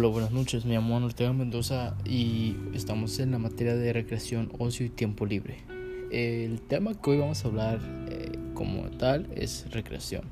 Hola, 0.00 0.08
buenas 0.08 0.30
noches. 0.30 0.64
Me 0.64 0.72
llamo 0.72 0.96
Ortega 0.96 1.30
Mendoza 1.34 1.94
y 2.06 2.56
estamos 2.72 3.18
en 3.18 3.32
la 3.32 3.38
materia 3.38 3.76
de 3.76 3.92
recreación, 3.92 4.50
ocio 4.58 4.86
y 4.86 4.88
tiempo 4.88 5.26
libre. 5.26 5.62
El 6.10 6.62
tema 6.62 6.94
que 6.94 7.10
hoy 7.10 7.18
vamos 7.18 7.44
a 7.44 7.48
hablar 7.48 7.80
eh, 8.08 8.32
como 8.54 8.88
tal 8.92 9.28
es 9.34 9.70
recreación. 9.70 10.22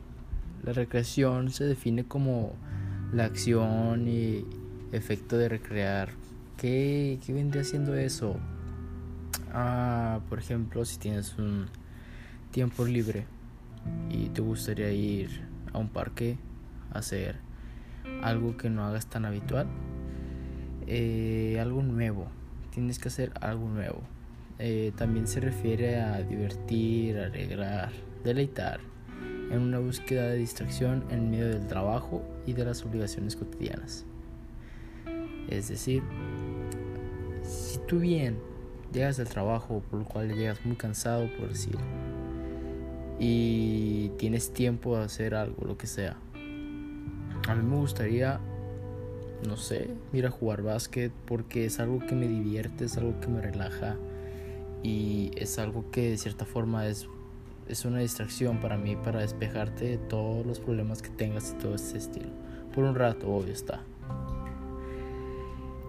La 0.65 0.73
recreación 0.73 1.51
se 1.51 1.65
define 1.65 2.05
como 2.05 2.55
la 3.13 3.27
acción 3.27 4.09
y 4.09 4.47
efecto 4.93 5.37
de 5.37 5.51
recrear. 5.51 6.13
¿Qué, 6.57 7.19
qué 7.27 7.35
vendría 7.35 7.61
haciendo 7.61 7.95
eso? 7.95 8.37
Ah, 9.53 10.21
por 10.31 10.39
ejemplo, 10.39 10.83
si 10.87 10.97
tienes 10.97 11.37
un 11.37 11.67
tiempo 12.53 12.87
libre 12.87 13.27
y 14.09 14.31
te 14.31 14.41
gustaría 14.41 14.91
ir 14.93 15.43
a 15.75 15.79
un 15.79 15.91
parque 15.91 16.39
a 16.91 17.01
hacer 17.01 17.47
algo 18.23 18.57
que 18.57 18.71
no 18.71 18.85
hagas 18.85 19.07
tan 19.07 19.25
habitual, 19.25 19.67
eh, 20.87 21.59
algo 21.61 21.83
nuevo, 21.83 22.27
tienes 22.73 22.99
que 22.99 23.09
hacer 23.09 23.33
algo 23.41 23.69
nuevo. 23.69 24.01
Eh, 24.59 24.93
también 24.97 25.27
se 25.27 25.41
refiere 25.41 26.01
a 26.01 26.21
divertir, 26.23 27.19
alegrar, 27.19 27.93
deleitar, 28.25 28.81
en 29.51 29.61
una 29.61 29.79
búsqueda 29.79 30.29
de 30.29 30.37
distracción 30.37 31.05
en 31.11 31.31
medio 31.31 31.49
del 31.49 31.67
trabajo 31.67 32.23
y 32.47 32.53
de 32.53 32.65
las 32.65 32.85
obligaciones 32.85 33.37
cotidianas. 33.37 34.05
Es 35.49 35.69
decir, 35.69 36.03
si 37.43 37.79
tú 37.87 38.01
bien 38.01 38.39
llegas 38.93 39.17
del 39.17 39.29
trabajo, 39.29 39.83
por 39.91 40.01
lo 40.01 40.05
cual 40.05 40.35
llegas 40.35 40.65
muy 40.65 40.77
cansado, 40.77 41.29
por 41.39 41.49
decir, 41.49 41.77
y 43.19 44.11
tienes 44.19 44.53
tiempo 44.53 44.97
de 44.97 45.05
hacer 45.05 45.35
algo, 45.35 45.65
lo 45.65 45.79
que 45.79 45.87
sea, 45.87 46.17
a 47.49 47.55
mí 47.55 47.63
me 47.63 47.77
gustaría, 47.77 48.41
no 49.47 49.57
sé, 49.57 49.89
ir 50.13 50.27
a 50.27 50.31
jugar 50.31 50.63
básquet 50.63 51.11
porque 51.27 51.65
es 51.65 51.81
algo 51.81 51.99
que 51.99 52.15
me 52.15 52.29
divierte, 52.29 52.85
es 52.85 52.99
algo 52.99 53.19
que 53.21 53.29
me 53.29 53.41
relaja 53.41 53.97
y 54.83 55.31
es 55.35 55.59
algo 55.59 55.91
que 55.91 56.11
de 56.11 56.19
cierta 56.19 56.45
forma 56.45 56.87
es, 56.87 57.09
es 57.67 57.87
una 57.87 58.01
distracción 58.01 58.61
para 58.61 58.77
mí, 58.77 58.97
para 58.97 59.21
despejarte 59.21 59.87
de 59.87 59.97
todos 59.97 60.45
los 60.45 60.61
problemas 60.61 61.01
que 61.01 61.09
tengas 61.09 61.53
y 61.53 61.63
todo 61.63 61.75
ese 61.75 61.97
estilo. 61.97 62.29
Por 62.75 62.85
un 62.85 62.95
rato, 62.95 63.31
obvio 63.31 63.55
está. 63.55 63.81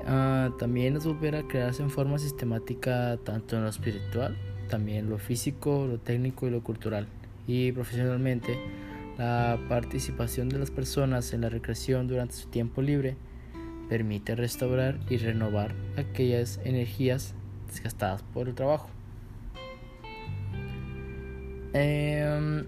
Ah, 0.07 0.51
también 0.57 0.95
es 0.95 1.05
volver 1.05 1.35
a 1.35 1.43
crearse 1.43 1.83
en 1.83 1.89
forma 1.89 2.17
sistemática 2.19 3.17
tanto 3.25 3.57
en 3.57 3.63
lo 3.63 3.69
espiritual, 3.69 4.37
también 4.69 5.09
lo 5.09 5.17
físico, 5.17 5.85
lo 5.87 5.99
técnico 5.99 6.47
y 6.47 6.51
lo 6.51 6.63
cultural. 6.63 7.05
Y 7.47 7.73
profesionalmente 7.73 8.57
la 9.19 9.59
participación 9.67 10.47
de 10.47 10.59
las 10.59 10.71
personas 10.71 11.33
en 11.33 11.41
la 11.41 11.49
recreación 11.49 12.07
durante 12.07 12.35
su 12.35 12.47
tiempo 12.47 12.81
libre 12.81 13.17
permite 13.89 14.33
restaurar 14.33 14.97
y 15.09 15.17
renovar 15.17 15.75
aquellas 15.97 16.61
energías 16.63 17.33
desgastadas 17.67 18.23
por 18.23 18.47
el 18.47 18.55
trabajo. 18.55 18.89
Em, 21.73 22.65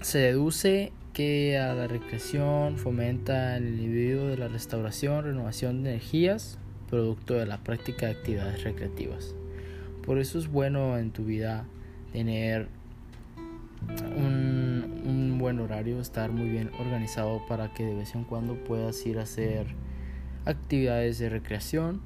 se 0.00 0.18
deduce 0.18 0.92
que 1.12 1.54
la 1.58 1.88
recreación 1.88 2.78
fomenta 2.78 3.56
el 3.56 3.80
individuo 3.80 4.28
de 4.28 4.36
la 4.36 4.46
restauración, 4.46 5.24
renovación 5.24 5.82
de 5.82 5.90
energías, 5.90 6.56
producto 6.88 7.34
de 7.34 7.46
la 7.46 7.58
práctica 7.58 8.06
de 8.06 8.12
actividades 8.12 8.62
recreativas. 8.62 9.34
Por 10.06 10.18
eso 10.18 10.38
es 10.38 10.46
bueno 10.46 10.98
en 10.98 11.10
tu 11.10 11.24
vida 11.24 11.64
tener 12.12 12.68
un, 14.16 14.43
buen 15.44 15.60
horario, 15.60 16.00
estar 16.00 16.32
muy 16.32 16.48
bien 16.48 16.70
organizado 16.80 17.44
para 17.46 17.74
que 17.74 17.84
de 17.84 17.94
vez 17.94 18.14
en 18.14 18.24
cuando 18.24 18.54
puedas 18.64 19.04
ir 19.04 19.18
a 19.18 19.24
hacer 19.24 19.66
actividades 20.46 21.18
de 21.18 21.28
recreación, 21.28 22.00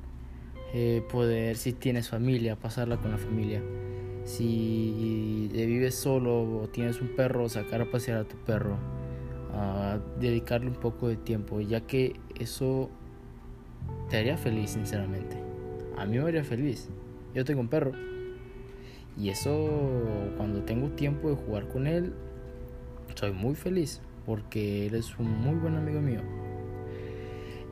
eh, 0.75 1.04
poder, 1.09 1.56
si 1.56 1.72
tienes 1.72 2.09
familia, 2.09 2.56
pasarla 2.56 2.97
con 2.97 3.12
la 3.12 3.16
familia. 3.16 3.62
Si 4.25 5.48
vives 5.53 5.94
solo 5.94 6.62
o 6.62 6.69
tienes 6.69 7.00
un 7.00 7.15
perro, 7.15 7.48
sacar 7.48 7.81
a 7.81 7.88
pasear 7.88 8.19
a 8.19 8.25
tu 8.25 8.37
perro, 8.38 8.77
dedicarle 10.19 10.66
un 10.66 10.75
poco 10.75 11.06
de 11.06 11.15
tiempo, 11.15 11.60
ya 11.60 11.82
que 11.82 12.19
eso 12.41 12.91
te 14.10 14.16
haría 14.16 14.37
feliz, 14.37 14.71
sinceramente. 14.71 15.37
A 15.97 16.06
mí 16.06 16.19
me 16.19 16.25
haría 16.25 16.43
feliz. 16.43 16.88
Yo 17.37 17.44
tengo 17.44 17.60
un 17.60 17.69
perro 17.69 17.93
y 19.16 19.28
eso, 19.28 19.71
cuando 20.37 20.65
tengo 20.65 20.88
tiempo 20.88 21.28
de 21.28 21.37
jugar 21.37 21.69
con 21.69 21.87
él, 21.87 22.15
soy 23.14 23.32
muy 23.32 23.54
feliz 23.54 24.00
porque 24.26 24.86
él 24.86 24.94
es 24.94 25.19
un 25.19 25.41
muy 25.41 25.54
buen 25.54 25.76
amigo 25.76 26.00
mío. 26.00 26.20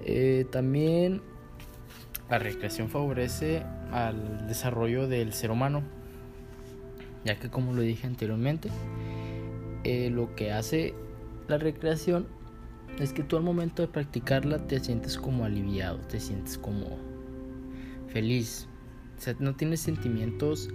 Eh, 0.05 0.47
también 0.51 1.21
la 2.31 2.39
recreación 2.39 2.89
favorece 2.89 3.63
al 3.93 4.47
desarrollo 4.49 5.07
del 5.07 5.33
ser 5.33 5.51
humano, 5.51 5.83
ya 7.25 7.39
que 7.39 7.51
como 7.51 7.73
lo 7.73 7.83
dije 7.83 8.07
anteriormente, 8.07 8.71
eh, 9.85 10.11
lo 10.11 10.35
que 10.35 10.53
hace 10.53 10.95
la 11.49 11.59
recreación 11.59 12.27
es 12.99 13.13
que 13.13 13.23
tú 13.23 13.37
al 13.37 13.43
momento 13.43 13.83
de 13.83 13.89
practicarla 13.89 14.67
te 14.67 14.81
sientes 14.81 15.19
como 15.19 15.45
aliviado, 15.45 15.99
te 15.99 16.21
sientes 16.21 16.57
como 16.57 16.99
feliz, 18.09 18.67
o 19.19 19.21
sea, 19.21 19.37
no 19.39 19.55
tienes 19.55 19.81
sentimientos 19.81 20.71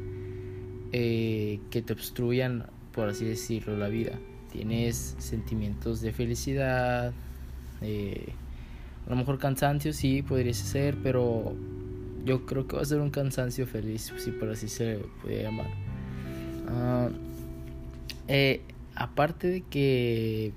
eh, 0.92 1.60
que 1.70 1.82
te 1.82 1.94
obstruyan, 1.94 2.68
por 2.92 3.10
así 3.10 3.26
decirlo, 3.26 3.78
la 3.78 3.88
vida. 3.88 4.20
Tienes 4.52 5.16
sentimientos 5.20 6.02
de 6.02 6.12
felicidad, 6.12 7.14
a 7.82 9.10
lo 9.10 9.16
mejor 9.16 9.40
cansancio 9.40 9.94
sí 9.94 10.22
podría 10.22 10.54
ser, 10.54 10.98
pero 11.02 11.56
yo 12.26 12.46
creo 12.46 12.68
que 12.68 12.76
va 12.76 12.82
a 12.82 12.86
ser 12.86 13.00
un 13.00 13.10
cansancio 13.10 13.66
feliz, 13.66 14.14
si 14.18 14.32
por 14.32 14.50
así 14.50 14.68
se 14.68 15.00
puede 15.22 15.44
llamar. 15.44 15.68
Ah, 16.68 17.10
eh, 18.28 18.62
aparte 18.96 19.48
de 19.48 19.62
que 19.62 20.54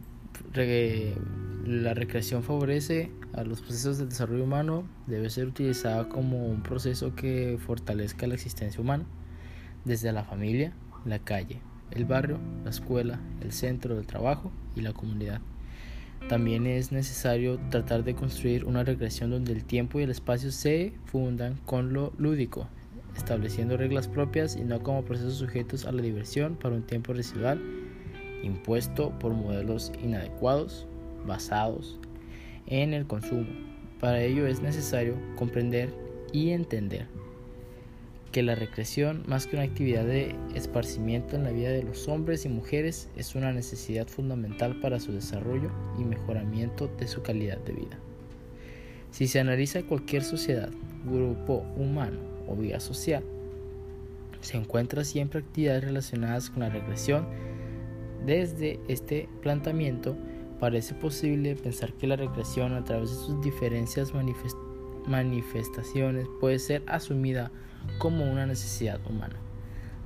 la 1.67 1.95
recreación 1.95 2.43
favorece 2.43 3.11
a 3.33 3.43
los 3.43 3.61
procesos 3.63 3.99
de 3.99 4.07
desarrollo 4.07 4.45
humano, 4.45 4.85
debe 5.07 5.31
ser 5.31 5.47
utilizada 5.47 6.09
como 6.09 6.47
un 6.47 6.63
proceso 6.63 7.15
que 7.15 7.59
fortalezca 7.65 8.27
la 8.27 8.35
existencia 8.35 8.81
humana 8.81 9.05
desde 9.85 10.13
la 10.13 10.25
familia, 10.25 10.73
la 11.05 11.19
calle, 11.19 11.61
el 11.91 12.05
barrio, 12.05 12.39
la 12.65 12.71
escuela, 12.71 13.21
el 13.41 13.53
centro 13.53 13.97
del 13.97 14.07
trabajo 14.07 14.51
y 14.75 14.81
la 14.81 14.93
comunidad. 14.93 15.41
También 16.29 16.67
es 16.67 16.91
necesario 16.91 17.59
tratar 17.71 18.03
de 18.03 18.15
construir 18.15 18.65
una 18.65 18.83
recreación 18.83 19.31
donde 19.31 19.53
el 19.53 19.65
tiempo 19.65 20.01
y 20.01 20.05
el 20.05 20.11
espacio 20.11 20.51
se 20.51 20.95
fundan 21.05 21.59
con 21.67 21.93
lo 21.93 22.13
lúdico, 22.17 22.67
estableciendo 23.17 23.77
reglas 23.77 24.09
propias 24.09 24.57
y 24.57 24.65
no 24.65 24.83
como 24.83 25.05
procesos 25.05 25.35
sujetos 25.35 25.85
a 25.85 25.93
la 25.93 26.01
diversión 26.01 26.57
para 26.57 26.75
un 26.75 26.83
tiempo 26.83 27.13
residual 27.13 27.61
impuesto 28.43 29.11
por 29.19 29.33
modelos 29.33 29.93
inadecuados 30.03 30.87
basados 31.27 31.99
en 32.67 32.95
el 32.95 33.07
consumo. 33.07 33.47
Para 34.01 34.23
ello 34.23 34.47
es 34.47 34.61
necesario 34.61 35.17
comprender 35.37 35.95
y 36.33 36.51
entender 36.51 37.07
que 38.35 38.43
la 38.43 38.57
recreación, 38.57 39.23
más 39.29 39.47
que 39.47 39.55
una 39.55 39.65
actividad 39.65 40.05
de 40.05 40.35
esparcimiento 40.57 41.37
en 41.37 41.45
la 41.45 41.53
vida 41.53 41.69
de 41.69 41.85
los 41.85 42.09
hombres 42.09 42.45
y 42.45 42.49
mujeres, 42.49 43.09
es 43.17 43.37
una 43.37 43.53
necesidad 43.53 44.09
fundamental 44.09 44.81
para 44.81 44.99
su 44.99 45.13
desarrollo 45.13 45.71
y 46.01 46.03
mejoramiento 46.03 46.89
de 46.99 47.07
su 47.07 47.23
calidad 47.23 47.59
de 47.59 47.75
vida. 47.75 47.97
Si 49.13 49.29
se 49.29 49.39
analiza 49.39 49.85
cualquier 49.85 50.25
sociedad, 50.25 50.71
grupo 51.05 51.65
humano 51.77 52.19
o 52.49 52.57
vida 52.57 52.81
social, 52.81 53.23
se 54.41 54.57
encuentra 54.57 55.05
siempre 55.05 55.39
actividades 55.39 55.85
relacionadas 55.85 56.51
con 56.51 56.65
la 56.65 56.71
recreación. 56.71 57.29
Desde 58.27 58.81
este 58.89 59.29
planteamiento, 59.43 60.17
parece 60.59 60.95
posible 60.95 61.55
pensar 61.55 61.93
que 61.93 62.09
la 62.09 62.17
recreación 62.17 62.75
a 62.75 62.83
través 62.83 63.11
de 63.11 63.17
sus 63.17 63.41
diferencias 63.43 64.13
manifestaciones 65.07 66.27
puede 66.41 66.59
ser 66.59 66.83
asumida 66.87 67.51
como 67.99 68.31
una 68.31 68.47
necesidad 68.47 69.01
humana, 69.09 69.37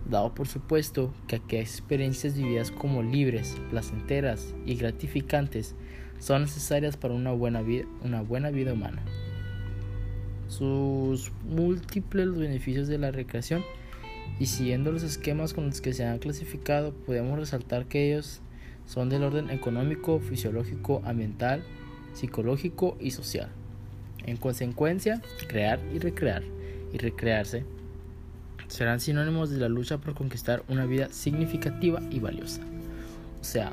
dado 0.08 0.34
por 0.34 0.48
supuesto 0.48 1.12
que 1.26 1.36
aquellas 1.36 1.70
experiencias 1.70 2.36
vividas 2.36 2.70
como 2.70 3.02
libres, 3.02 3.56
placenteras 3.70 4.54
y 4.66 4.74
gratificantes 4.74 5.74
son 6.18 6.42
necesarias 6.42 6.96
para 6.96 7.14
una 7.14 7.32
buena 7.32 7.62
vida, 7.62 7.86
una 8.02 8.22
buena 8.22 8.50
vida 8.50 8.72
humana. 8.72 9.02
Sus 10.48 11.30
múltiples 11.44 12.34
beneficios 12.34 12.88
de 12.88 12.98
la 12.98 13.10
recreación 13.10 13.62
y 14.40 14.46
siguiendo 14.46 14.92
los 14.92 15.02
esquemas 15.02 15.52
con 15.52 15.66
los 15.66 15.80
que 15.80 15.92
se 15.92 16.04
han 16.04 16.18
clasificado, 16.18 16.92
podemos 16.92 17.38
resaltar 17.38 17.86
que 17.86 18.12
ellos 18.12 18.40
son 18.86 19.10
del 19.10 19.24
orden 19.24 19.50
económico, 19.50 20.20
fisiológico, 20.20 21.02
ambiental, 21.04 21.62
psicológico 22.14 22.96
y 23.00 23.10
social. 23.10 23.50
En 24.28 24.36
consecuencia, 24.36 25.22
crear 25.46 25.80
y 25.90 25.98
recrear 25.98 26.42
y 26.92 26.98
recrearse 26.98 27.64
serán 28.66 29.00
sinónimos 29.00 29.48
de 29.48 29.56
la 29.56 29.70
lucha 29.70 29.96
por 29.96 30.12
conquistar 30.12 30.64
una 30.68 30.84
vida 30.84 31.08
significativa 31.10 32.02
y 32.10 32.20
valiosa. 32.20 32.60
O 33.40 33.44
sea, 33.44 33.72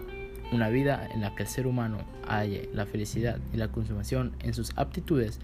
Una 0.54 0.70
vida 0.70 1.10
en 1.12 1.22
la 1.22 1.36
que 1.36 1.44
el 1.44 1.50
ser 1.50 1.66
humano 1.66 1.98
halle 2.28 2.70
la 2.72 2.86
felicidad 2.86 3.40
y 3.52 3.58
la 3.58 3.68
consumación 3.68 4.34
en 4.44 4.54
sus 4.54 4.72
aptitudes 4.78 5.40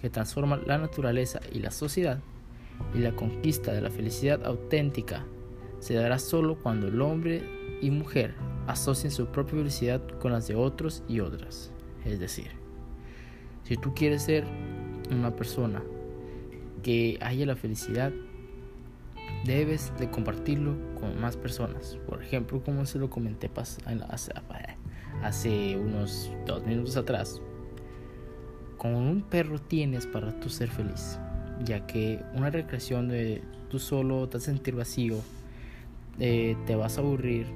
que 0.00 0.08
transforman 0.08 0.62
la 0.66 0.78
naturaleza 0.78 1.40
y 1.52 1.58
la 1.58 1.70
sociedad, 1.70 2.20
y 2.94 2.98
la 2.98 3.12
conquista 3.12 3.72
de 3.72 3.82
la 3.82 3.90
felicidad 3.90 4.44
auténtica 4.46 5.26
se 5.78 5.92
dará 5.92 6.18
solo 6.18 6.56
cuando 6.56 6.88
el 6.88 7.00
hombre 7.02 7.42
y 7.82 7.90
mujer 7.90 8.34
asocien 8.66 9.12
su 9.12 9.26
propia 9.26 9.58
felicidad 9.58 10.00
con 10.18 10.32
las 10.32 10.48
de 10.48 10.54
otros 10.54 11.02
y 11.06 11.20
otras. 11.20 11.70
Es 12.06 12.18
decir, 12.18 12.65
si 13.66 13.76
tú 13.76 13.94
quieres 13.94 14.22
ser 14.22 14.44
una 15.10 15.34
persona 15.34 15.82
que 16.84 17.18
haya 17.20 17.46
la 17.46 17.56
felicidad, 17.56 18.12
debes 19.44 19.92
de 19.98 20.08
compartirlo 20.08 20.76
con 21.00 21.20
más 21.20 21.36
personas. 21.36 21.98
Por 22.06 22.22
ejemplo, 22.22 22.62
como 22.62 22.86
se 22.86 22.98
lo 22.98 23.10
comenté 23.10 23.50
hace, 25.22 25.76
unos 25.76 26.30
dos 26.46 26.64
minutos 26.64 26.96
atrás, 26.96 27.42
con 28.76 28.94
un 28.94 29.22
perro 29.22 29.58
tienes 29.58 30.06
para 30.06 30.38
tú 30.38 30.48
ser 30.48 30.68
feliz, 30.68 31.18
ya 31.64 31.86
que 31.88 32.22
una 32.34 32.50
recreación 32.50 33.08
de 33.08 33.42
tú 33.68 33.80
solo 33.80 34.28
te 34.28 34.36
vas 34.36 34.44
a 34.44 34.52
sentir 34.52 34.76
vacío, 34.76 35.16
eh, 36.20 36.56
te 36.66 36.76
vas 36.76 36.98
a 36.98 37.00
aburrir 37.00 37.46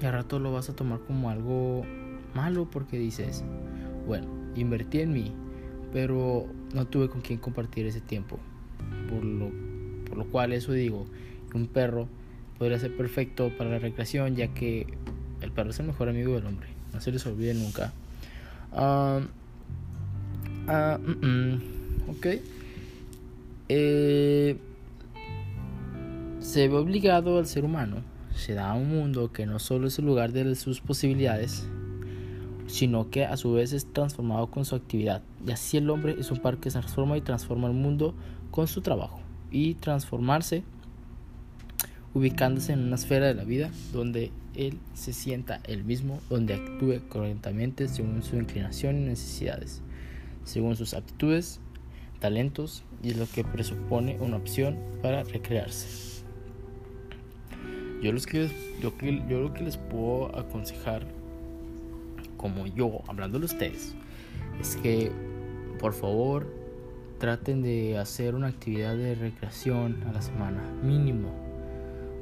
y 0.00 0.04
al 0.04 0.12
rato 0.12 0.38
lo 0.38 0.52
vas 0.52 0.68
a 0.68 0.76
tomar 0.76 1.00
como 1.00 1.30
algo 1.30 1.84
malo 2.34 2.68
porque 2.70 2.98
dices, 2.98 3.44
bueno, 4.06 4.39
invertí 4.56 5.00
en 5.00 5.12
mí, 5.12 5.32
pero 5.92 6.46
no 6.74 6.86
tuve 6.86 7.08
con 7.08 7.20
quien 7.20 7.38
compartir 7.38 7.86
ese 7.86 8.00
tiempo. 8.00 8.38
Por 9.08 9.24
lo, 9.24 9.50
por 10.08 10.18
lo 10.18 10.26
cual 10.26 10.52
eso 10.52 10.72
digo, 10.72 11.06
un 11.54 11.66
perro 11.66 12.08
podría 12.58 12.78
ser 12.78 12.96
perfecto 12.96 13.50
para 13.56 13.70
la 13.70 13.78
recreación, 13.78 14.36
ya 14.36 14.48
que 14.48 14.86
el 15.40 15.52
perro 15.52 15.70
es 15.70 15.80
el 15.80 15.86
mejor 15.86 16.08
amigo 16.08 16.34
del 16.34 16.46
hombre. 16.46 16.68
No 16.92 17.00
se 17.00 17.12
les 17.12 17.24
olvide 17.26 17.54
nunca. 17.54 17.92
Uh, 18.72 19.22
ok. 22.10 22.26
Eh, 23.68 24.56
se 26.40 26.68
ve 26.68 26.74
obligado 26.74 27.38
al 27.38 27.46
ser 27.46 27.64
humano, 27.64 27.98
se 28.34 28.54
da 28.54 28.70
a 28.70 28.74
un 28.74 28.88
mundo 28.88 29.32
que 29.32 29.46
no 29.46 29.58
solo 29.58 29.86
es 29.86 29.98
el 29.98 30.06
lugar 30.06 30.32
de 30.32 30.54
sus 30.56 30.80
posibilidades, 30.80 31.68
sino 32.70 33.10
que 33.10 33.24
a 33.24 33.36
su 33.36 33.52
vez 33.52 33.72
es 33.72 33.92
transformado 33.92 34.46
con 34.48 34.64
su 34.64 34.76
actividad. 34.76 35.22
Y 35.46 35.50
así 35.50 35.76
el 35.76 35.90
hombre 35.90 36.16
es 36.18 36.30
un 36.30 36.38
par 36.38 36.58
que 36.58 36.70
se 36.70 36.78
transforma 36.78 37.16
y 37.16 37.20
transforma 37.20 37.66
el 37.66 37.74
mundo 37.74 38.14
con 38.50 38.68
su 38.68 38.80
trabajo. 38.80 39.20
Y 39.50 39.74
transformarse 39.74 40.62
ubicándose 42.14 42.72
en 42.72 42.80
una 42.80 42.96
esfera 42.96 43.26
de 43.26 43.34
la 43.34 43.44
vida 43.44 43.70
donde 43.92 44.30
él 44.54 44.78
se 44.94 45.12
sienta 45.12 45.60
el 45.64 45.84
mismo, 45.84 46.20
donde 46.28 46.54
actúe 46.54 47.00
correctamente 47.08 47.88
según 47.88 48.22
su 48.22 48.36
inclinación 48.36 48.98
y 48.98 49.06
necesidades, 49.06 49.82
según 50.44 50.76
sus 50.76 50.94
aptitudes, 50.94 51.60
talentos 52.20 52.84
y 53.02 53.14
lo 53.14 53.26
que 53.26 53.44
presupone 53.44 54.18
una 54.20 54.36
opción 54.36 54.78
para 55.02 55.24
recrearse. 55.24 56.22
Yo, 58.02 58.12
los 58.12 58.26
que, 58.26 58.48
yo, 58.80 58.92
yo 59.28 59.40
lo 59.40 59.52
que 59.52 59.62
les 59.62 59.76
puedo 59.76 60.36
aconsejar 60.36 61.19
como 62.40 62.66
yo, 62.66 63.02
hablando 63.06 63.38
de 63.38 63.44
ustedes, 63.44 63.94
es 64.62 64.76
que 64.76 65.12
por 65.78 65.92
favor 65.92 66.50
traten 67.18 67.60
de 67.60 67.98
hacer 67.98 68.34
una 68.34 68.46
actividad 68.46 68.96
de 68.96 69.14
recreación 69.14 70.02
a 70.04 70.12
la 70.12 70.22
semana, 70.22 70.62
mínimo, 70.82 71.28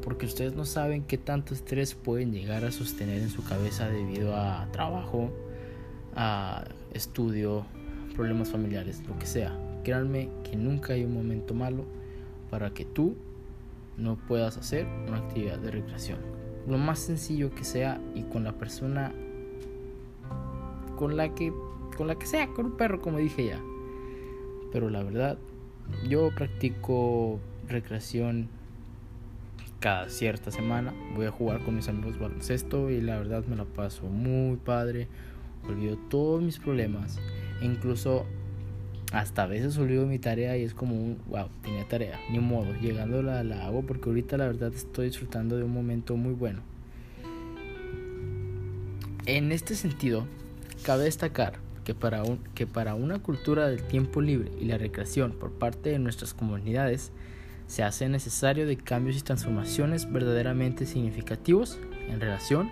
porque 0.03 0.27
ustedes 0.27 0.57
no 0.57 0.65
saben 0.65 1.05
qué 1.05 1.19
tanto 1.19 1.55
estrés 1.55 1.95
pueden 1.95 2.33
llegar 2.33 2.65
a 2.65 2.73
sostener 2.73 3.23
en 3.23 3.29
su 3.29 3.45
cabeza 3.45 3.89
debido 3.89 4.35
a 4.35 4.67
trabajo, 4.73 5.31
a 6.17 6.65
estudio, 6.95 7.65
problemas 8.17 8.51
familiares, 8.51 9.05
lo 9.07 9.17
que 9.21 9.27
sea. 9.27 9.57
Créanme 9.85 10.31
que 10.43 10.57
nunca 10.57 10.95
hay 10.95 11.05
un 11.05 11.15
momento 11.15 11.55
malo 11.55 11.85
para 12.51 12.71
que 12.71 12.85
tú 12.85 13.15
no 13.97 14.17
puedas 14.17 14.57
hacer 14.57 14.85
una 15.07 15.19
actividad 15.19 15.61
de 15.61 15.71
recreación. 15.71 16.19
Lo 16.67 16.77
más 16.77 16.99
sencillo 16.99 17.55
que 17.55 17.63
sea 17.63 18.01
y 18.17 18.23
con 18.23 18.43
la 18.43 18.55
persona 18.55 19.13
con 20.99 21.17
la 21.17 21.33
que 21.33 21.53
con 21.97 22.09
la 22.09 22.17
que 22.17 22.27
sea, 22.27 22.49
con 22.49 22.67
un 22.67 22.77
perro 22.77 23.01
como 23.01 23.19
dije 23.19 23.47
ya. 23.47 23.61
Pero 24.73 24.91
la 24.91 25.03
verdad, 25.03 25.39
yo 26.09 26.31
practico 26.35 27.41
recreación 27.69 28.49
cada 29.81 30.09
cierta 30.09 30.51
semana. 30.51 30.93
Voy 31.15 31.27
a 31.27 31.31
jugar 31.31 31.65
con 31.65 31.77
mis 31.77 31.89
amigos 31.89 32.19
baloncesto 32.19 32.91
y 32.91 33.01
la 33.01 33.17
verdad 33.17 33.45
me 33.47 33.57
la 33.57 33.65
paso 33.65 34.07
muy 34.07 34.57
padre. 34.57 35.09
Olvido 35.69 35.97
todos 36.09 36.43
mis 36.43 36.59
problemas. 36.59 37.19
E 37.61 37.67
incluso 37.67 38.27
hasta 39.13 39.45
a 39.45 39.47
veces 39.47 39.79
olvido 39.79 40.07
mi 40.07 40.19
tarea 40.19 40.57
y 40.57 40.65
es 40.65 40.75
como 40.75 40.95
un 40.95 41.19
wow, 41.29 41.49
tenía 41.63 41.87
tarea, 41.89 42.19
ni 42.31 42.41
modo, 42.41 42.75
llegando 42.81 43.23
la, 43.23 43.43
la 43.43 43.67
hago 43.67 43.83
porque 43.83 44.11
ahorita 44.11 44.37
la 44.37 44.47
verdad 44.47 44.73
estoy 44.75 45.07
disfrutando 45.07 45.57
de 45.57 45.65
un 45.65 45.73
momento 45.73 46.17
muy 46.17 46.35
bueno. 46.35 46.61
En 49.27 49.53
este 49.53 49.75
sentido, 49.75 50.27
Cabe 50.89 51.05
destacar 51.05 51.59
que 51.85 51.95
para, 51.95 52.23
que 52.55 52.67
para 52.67 52.95
una 52.95 53.19
cultura 53.19 53.69
del 53.69 53.83
tiempo 53.83 54.23
libre 54.23 54.51
y 54.59 54.65
la 54.65 54.79
recreación 54.79 55.33
por 55.33 55.53
parte 55.53 55.91
de 55.91 55.99
nuestras 55.99 56.33
comunidades 56.33 57.13
se 57.67 57.83
hace 57.83 58.09
necesario 58.09 58.67
de 58.67 58.79
cambios 58.79 59.19
y 59.19 59.21
transformaciones 59.21 60.11
verdaderamente 60.11 60.87
significativos 60.87 61.79
en 62.09 62.19
relación 62.19 62.71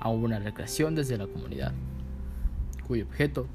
a 0.00 0.08
una 0.08 0.40
recreación 0.40 0.96
desde 0.96 1.16
la 1.16 1.28
comunidad, 1.28 1.72
cuyo 2.88 3.04
objeto 3.04 3.46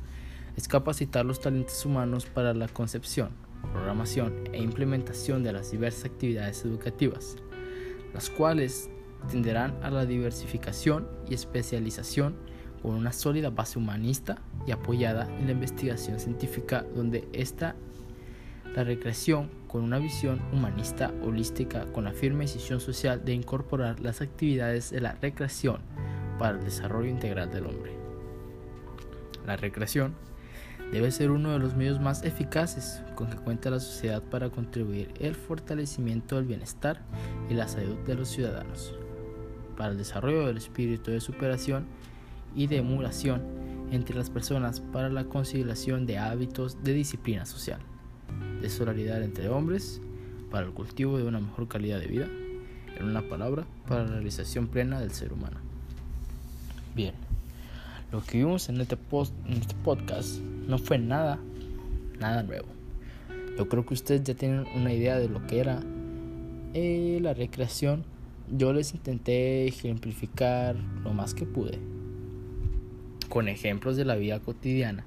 es 0.55 0.69
capacitar 0.69 1.25
los 1.25 1.41
talentos 1.41 1.85
humanos 1.85 2.25
para 2.25 2.53
la 2.53 2.69
concepción, 2.69 3.31
programación 3.73 4.45
e 4.53 4.63
implementación 4.63 5.43
de 5.43 5.51
las 5.51 5.71
diversas 5.71 6.05
actividades 6.05 6.63
educativas, 6.63 7.35
las 8.13 8.29
cuales 8.29 8.89
tenderán 9.29 9.77
a 9.83 9.89
la 9.89 10.05
diversificación 10.05 11.05
y 11.29 11.33
especialización 11.33 12.47
con 12.81 12.91
una 12.91 13.13
sólida 13.13 13.49
base 13.49 13.79
humanista 13.79 14.41
y 14.65 14.71
apoyada 14.71 15.27
en 15.39 15.45
la 15.45 15.51
investigación 15.51 16.19
científica 16.19 16.85
donde 16.95 17.27
está 17.33 17.75
la 18.75 18.83
recreación 18.83 19.49
con 19.67 19.83
una 19.83 19.99
visión 19.99 20.41
humanista 20.53 21.11
holística 21.23 21.85
con 21.91 22.03
la 22.03 22.13
firme 22.13 22.45
decisión 22.45 22.79
social 22.79 23.23
de 23.25 23.33
incorporar 23.33 23.99
las 23.99 24.21
actividades 24.21 24.91
de 24.91 25.01
la 25.01 25.13
recreación 25.13 25.81
para 26.37 26.57
el 26.57 26.63
desarrollo 26.63 27.09
integral 27.09 27.51
del 27.51 27.65
hombre. 27.65 27.93
La 29.45 29.57
recreación 29.57 30.13
debe 30.91 31.11
ser 31.11 31.29
uno 31.29 31.51
de 31.51 31.59
los 31.59 31.75
medios 31.75 31.99
más 31.99 32.23
eficaces 32.23 33.01
con 33.15 33.29
que 33.29 33.37
cuenta 33.37 33.69
la 33.69 33.79
sociedad 33.79 34.23
para 34.23 34.49
contribuir 34.49 35.13
el 35.19 35.35
fortalecimiento 35.35 36.35
del 36.35 36.45
bienestar 36.45 37.01
y 37.49 37.53
la 37.53 37.67
salud 37.67 37.97
de 38.05 38.15
los 38.15 38.29
ciudadanos, 38.29 38.95
para 39.77 39.91
el 39.91 39.97
desarrollo 39.97 40.47
del 40.47 40.57
espíritu 40.57 41.11
de 41.11 41.19
superación 41.19 41.85
y 42.55 42.67
de 42.67 42.77
emulación 42.77 43.41
entre 43.91 44.15
las 44.15 44.29
personas 44.29 44.79
para 44.79 45.09
la 45.09 45.25
conciliación 45.25 46.05
de 46.05 46.17
hábitos 46.17 46.83
de 46.83 46.93
disciplina 46.93 47.45
social, 47.45 47.79
de 48.61 48.69
solidaridad 48.69 49.23
entre 49.23 49.49
hombres, 49.49 50.01
para 50.51 50.65
el 50.65 50.73
cultivo 50.73 51.17
de 51.17 51.25
una 51.25 51.39
mejor 51.39 51.67
calidad 51.67 51.99
de 51.99 52.07
vida, 52.07 52.27
en 52.97 53.05
una 53.05 53.21
palabra, 53.21 53.65
para 53.87 54.03
la 54.03 54.13
realización 54.13 54.67
plena 54.67 54.99
del 54.99 55.11
ser 55.11 55.33
humano. 55.33 55.57
Bien, 56.95 57.13
lo 58.11 58.23
que 58.23 58.39
vimos 58.39 58.69
en 58.69 58.81
este, 58.81 58.97
post, 58.97 59.33
en 59.47 59.53
este 59.53 59.75
podcast 59.83 60.39
no 60.67 60.77
fue 60.77 60.97
nada, 60.97 61.39
nada 62.19 62.43
nuevo. 62.43 62.67
Yo 63.57 63.67
creo 63.67 63.85
que 63.85 63.93
ustedes 63.93 64.23
ya 64.23 64.35
tienen 64.35 64.65
una 64.75 64.93
idea 64.93 65.17
de 65.17 65.29
lo 65.29 65.45
que 65.45 65.59
era 65.59 65.81
eh, 66.73 67.19
la 67.21 67.33
recreación. 67.33 68.03
Yo 68.51 68.73
les 68.73 68.93
intenté 68.93 69.67
ejemplificar 69.67 70.75
lo 71.03 71.13
más 71.13 71.33
que 71.33 71.45
pude 71.45 71.79
con 73.29 73.47
ejemplos 73.47 73.95
de 73.95 74.05
la 74.05 74.15
vida 74.15 74.39
cotidiana. 74.39 75.05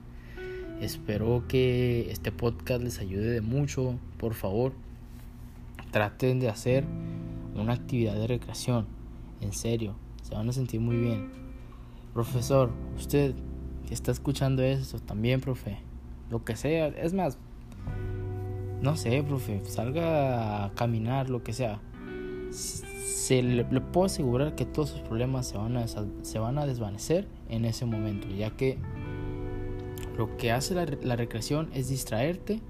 Espero 0.81 1.45
que 1.49 2.11
este 2.11 2.33
podcast 2.33 2.83
les 2.83 2.99
ayude 2.99 3.31
de 3.31 3.41
mucho. 3.41 3.99
Por 4.17 4.35
favor, 4.35 4.73
traten 5.91 6.41
de 6.41 6.49
hacer 6.49 6.85
una 7.55 7.75
actividad 7.75 8.15
de 8.15 8.27
recreación. 8.27 8.87
En 9.41 9.53
serio, 9.53 9.97
se 10.23 10.35
van 10.35 10.49
a 10.49 10.53
sentir 10.53 10.81
muy 10.81 10.97
bien. 10.97 11.31
Profesor, 12.15 12.71
usted 12.97 13.35
está 13.91 14.11
escuchando 14.13 14.63
eso, 14.63 14.99
también, 15.01 15.41
profe. 15.41 15.79
Lo 16.31 16.45
que 16.45 16.57
sea, 16.57 16.89
es 16.89 17.13
más, 17.13 17.39
no 18.81 18.97
sé, 18.97 19.23
profe, 19.23 19.63
salga 19.65 20.65
a 20.65 20.73
caminar, 20.75 21.29
lo 21.29 21.43
que 21.43 21.53
sea. 21.53 21.81
Se 23.05 23.43
le, 23.43 23.65
puedo 23.65 24.07
asegurar 24.07 24.55
que 24.55 24.65
todos 24.65 24.91
sus 24.91 25.01
problemas 25.01 25.47
se 25.47 25.59
van, 25.59 25.77
a, 25.77 25.87
se 25.87 26.39
van 26.39 26.59
a 26.59 26.67
desvanecer 26.67 27.27
en 27.49 27.65
ese 27.65 27.85
momento, 27.85 28.29
ya 28.29 28.51
que 28.51 28.79
lo 30.17 30.37
que 30.37 30.53
hace 30.53 30.75
la, 30.75 31.17
recreación 31.17 31.71
es 31.75 31.89
distraerte, 31.89 32.61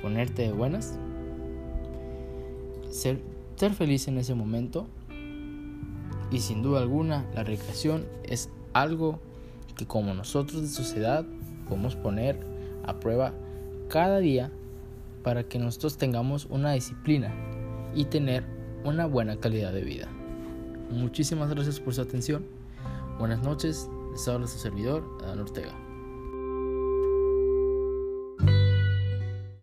ponerte 0.00 0.42
de 0.42 0.52
buenas, 0.52 0.98
ser, 2.90 3.20
ser 3.56 3.72
feliz 3.72 4.08
en 4.08 4.18
ese 4.18 4.34
momento, 4.34 4.86
Y 6.30 6.40
sin 6.40 6.62
duda 6.62 6.80
alguna, 6.80 7.26
la 7.34 7.44
recreación 7.44 8.06
es 8.24 8.48
algo 8.72 9.20
que 9.76 9.86
como 9.86 10.14
nosotros 10.14 10.62
de 10.62 10.68
sociedad 10.68 11.26
podemos 11.68 11.94
poner 11.94 12.38
a 12.84 12.98
prueba 12.98 13.34
cada 13.88 14.18
día 14.18 14.50
para 15.22 15.44
que 15.44 15.58
nosotros 15.58 15.98
tengamos 15.98 16.46
una 16.46 16.72
disciplina 16.72 17.32
y 17.94 18.06
tener 18.06 18.44
una 18.84 19.06
buena 19.06 19.36
calidad 19.36 19.72
de 19.72 19.82
vida. 19.82 20.08
Muchísimas 20.90 21.50
gracias 21.50 21.80
por 21.80 21.94
su 21.94 22.02
atención. 22.02 22.44
Buenas 23.18 23.42
noches. 23.42 23.88
Les 24.12 24.28
habla 24.28 24.46
su 24.46 24.58
servidor, 24.58 25.04
Adán 25.22 25.40
Ortega. 25.40 25.74